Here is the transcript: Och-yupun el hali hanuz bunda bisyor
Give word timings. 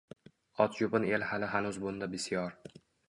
Och-yupun 0.63 1.05
el 1.17 1.25
hali 1.33 1.49
hanuz 1.51 1.77
bunda 1.85 2.09
bisyor 2.15 2.57